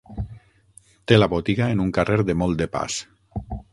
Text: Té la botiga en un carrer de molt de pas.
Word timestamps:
Té 1.11 1.19
la 1.19 1.27
botiga 1.33 1.67
en 1.75 1.83
un 1.85 1.91
carrer 1.99 2.17
de 2.31 2.37
molt 2.43 2.61
de 2.63 2.69
pas. 2.77 2.97